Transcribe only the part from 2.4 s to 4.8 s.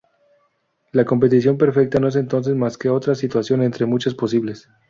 más que otra situación entre muchas posibles.